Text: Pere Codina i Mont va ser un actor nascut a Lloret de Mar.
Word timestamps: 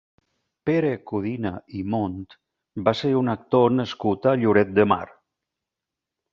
Pere 0.69 0.93
Codina 1.11 1.51
i 1.81 1.83
Mont 1.95 2.17
va 2.89 2.95
ser 3.03 3.13
un 3.21 3.31
actor 3.37 3.71
nascut 3.77 4.29
a 4.33 4.37
Lloret 4.47 4.75
de 4.81 4.91
Mar. 4.95 5.01